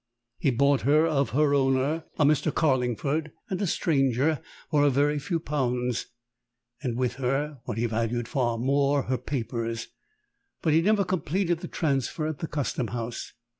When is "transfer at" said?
11.67-12.39